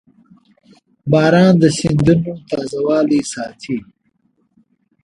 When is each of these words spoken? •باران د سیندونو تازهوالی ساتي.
•باران 1.11 1.53
د 1.61 1.63
سیندونو 1.77 2.31
تازهوالی 2.49 3.21
ساتي. 3.33 3.77